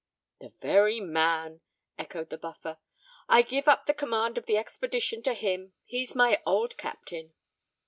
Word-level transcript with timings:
"The 0.39 0.51
very 0.63 0.99
man," 0.99 1.61
echoed 1.95 2.31
the 2.31 2.37
Buffer. 2.39 2.79
"I 3.29 3.43
give 3.43 3.67
up 3.67 3.85
the 3.85 3.93
command 3.93 4.35
of 4.39 4.47
the 4.47 4.57
expedition 4.57 5.21
to 5.21 5.35
him: 5.35 5.73
he's 5.85 6.15
my 6.15 6.41
old 6.43 6.75
captain." 6.75 7.33